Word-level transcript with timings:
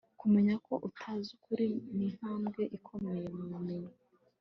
kumenya 0.19 0.53
ko 0.65 0.73
utazi 0.87 1.27
ukuri 1.37 1.67
ni 1.95 2.03
intambwe 2.09 2.61
ikomeye 2.77 3.23
mu 3.35 3.43
bumenyi 3.51 3.91